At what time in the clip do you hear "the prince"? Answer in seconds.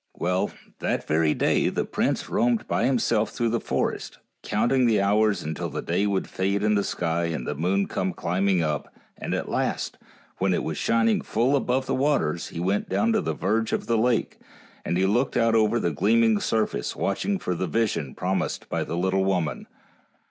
1.69-2.27